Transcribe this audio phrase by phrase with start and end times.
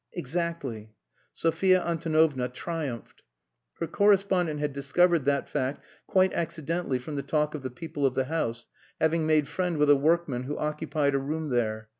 [0.13, 0.95] "Exactly."
[1.31, 3.21] Sophia Antonovna triumphed.
[3.75, 8.15] Her correspondent had discovered that fact quite accidentally from the talk of the people of
[8.15, 8.67] the house,
[8.99, 11.89] having made friends with a workman who occupied a room there.